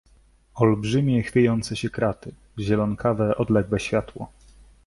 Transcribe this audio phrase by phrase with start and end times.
[0.53, 4.29] Olbrzymie, chwiejące się kraty, zielonkawe, odlegle światło.